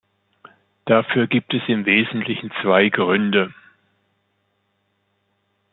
Dafür 0.85 1.27
gibt 1.27 1.53
es 1.53 1.61
im 1.67 1.85
wesentlichen 1.85 2.51
zwei 2.63 2.89
Gründe. 2.89 3.53